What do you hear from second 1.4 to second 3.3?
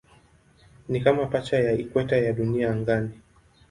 ya ikweta ya Dunia angani.